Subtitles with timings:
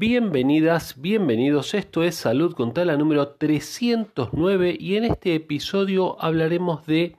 [0.00, 1.74] Bienvenidas, bienvenidos.
[1.74, 7.16] Esto es Salud con Tala número 309 y en este episodio hablaremos de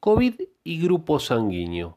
[0.00, 0.34] COVID
[0.64, 1.96] y grupo sanguíneo.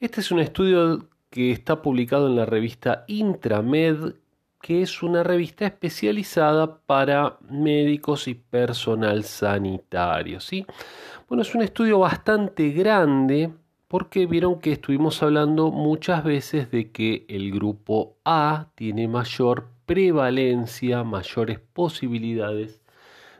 [0.00, 4.14] Este es un estudio que está publicado en la revista Intramed,
[4.60, 10.40] que es una revista especializada para médicos y personal sanitario.
[10.40, 10.66] ¿sí?
[11.28, 13.52] Bueno, es un estudio bastante grande
[13.88, 21.04] porque vieron que estuvimos hablando muchas veces de que el grupo A tiene mayor prevalencia,
[21.04, 22.80] mayores posibilidades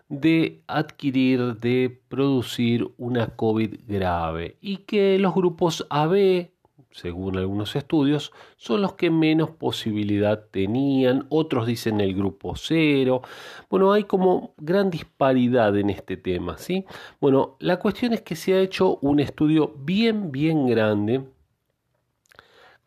[0.09, 6.51] de adquirir, de producir una COVID grave y que los grupos AB
[6.96, 13.20] según algunos estudios, son los que menos posibilidad tenían, otros dicen el grupo cero.
[13.68, 16.87] Bueno, hay como gran disparidad en este tema, ¿sí?
[17.20, 21.23] Bueno, la cuestión es que se ha hecho un estudio bien, bien grande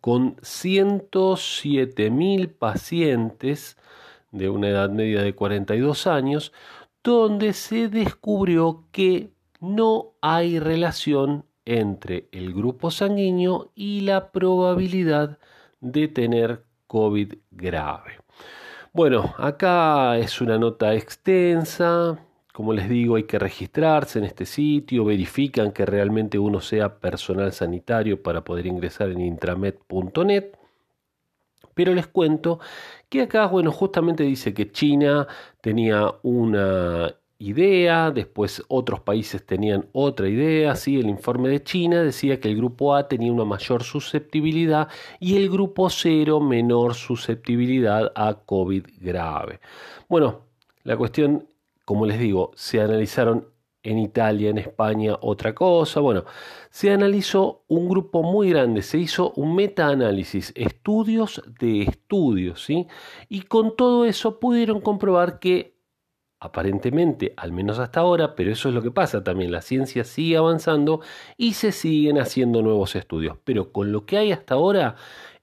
[0.02, 3.78] con 107.000 pacientes
[4.32, 6.52] de una edad media de 42 años,
[7.04, 15.38] donde se descubrió que no hay relación entre el grupo sanguíneo y la probabilidad
[15.82, 18.18] de tener COVID grave.
[18.92, 22.18] Bueno, acá es una nota extensa.
[22.52, 27.54] Como les digo, hay que registrarse en este sitio, verifican que realmente uno sea personal
[27.54, 30.46] sanitario para poder ingresar en intramed.net.
[31.76, 32.60] Pero les cuento
[33.10, 35.28] que acá, bueno, justamente dice que China
[35.62, 41.00] tenía una idea, después otros países tenían otra idea, ¿sí?
[41.00, 45.50] el informe de China decía que el grupo A tenía una mayor susceptibilidad y el
[45.50, 49.62] grupo 0 menor susceptibilidad a COVID grave.
[50.10, 50.42] Bueno,
[50.84, 51.48] la cuestión,
[51.86, 53.48] como les digo, se analizaron
[53.84, 56.02] en Italia, en España, otra cosa.
[56.02, 56.26] Bueno,
[56.70, 62.88] se analizó un grupo muy grande, se hizo un metaanálisis, estudios de estudios, ¿sí?
[63.30, 65.79] Y con todo eso pudieron comprobar que
[66.40, 70.38] aparentemente, al menos hasta ahora, pero eso es lo que pasa también, la ciencia sigue
[70.38, 71.02] avanzando
[71.38, 73.38] y se siguen haciendo nuevos estudios.
[73.44, 74.96] Pero con lo que hay hasta ahora,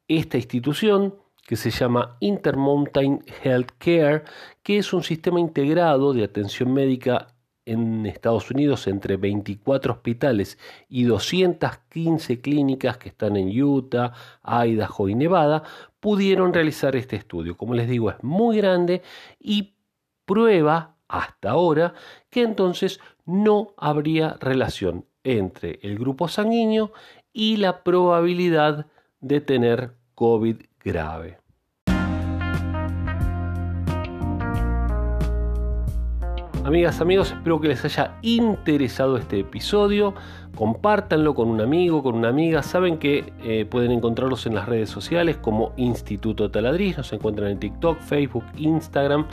[0.09, 1.15] esta institución
[1.47, 4.25] que se llama Intermountain Healthcare,
[4.62, 7.28] que es un sistema integrado de atención médica
[7.66, 14.12] en Estados Unidos entre 24 hospitales y 215 clínicas que están en Utah,
[14.44, 15.65] Idaho y Nevada,
[16.00, 17.56] pudieron realizar este estudio.
[17.56, 19.03] Como les digo, es muy grande
[19.41, 19.75] y
[20.25, 21.94] prueba hasta ahora
[22.31, 26.93] que entonces no habría relación entre el grupo sanguíneo
[27.33, 28.87] y la probabilidad
[29.21, 31.39] de tener COVID grave.
[36.66, 40.15] Amigas, amigos, espero que les haya interesado este episodio.
[40.56, 42.60] Compártanlo con un amigo, con una amiga.
[42.65, 46.97] Saben que eh, pueden encontrarlos en las redes sociales como Instituto Taladriz.
[46.97, 49.26] Nos encuentran en TikTok, Facebook, Instagram.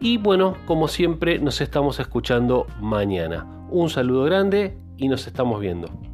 [0.00, 3.44] Y bueno, como siempre, nos estamos escuchando mañana.
[3.68, 6.09] Un saludo grande y nos estamos viendo.